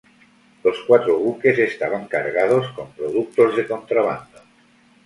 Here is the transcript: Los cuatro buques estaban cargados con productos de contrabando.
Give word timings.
Los 0.63 0.77
cuatro 0.87 1.19
buques 1.19 1.59
estaban 1.59 2.07
cargados 2.07 2.71
con 2.71 2.91
productos 2.93 3.55
de 3.55 3.67
contrabando. 3.67 4.39